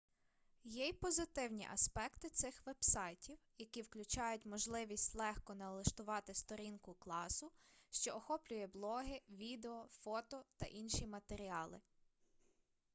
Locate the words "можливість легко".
4.45-5.55